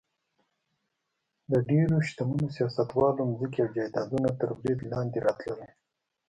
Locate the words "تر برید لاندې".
4.39-5.19